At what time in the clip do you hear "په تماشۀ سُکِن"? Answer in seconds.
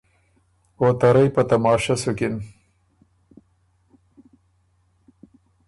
1.35-2.35